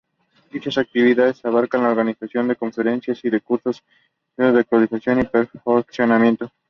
Dichas 0.51 0.79
actividades 0.79 1.45
abarcan 1.45 1.83
la 1.83 1.91
organización 1.91 2.47
de 2.47 2.55
conferencias, 2.55 3.23
y 3.23 3.39
cursos 3.39 3.83
intensivos 4.31 4.53
de 4.55 4.59
actualización 4.61 5.19
y 5.19 5.23
perfeccionamiento. 5.25 6.51